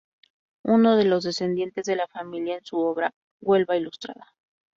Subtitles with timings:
[0.63, 4.33] Uno de los descendientes de la familia, en su obra ""Huelva ilustrada.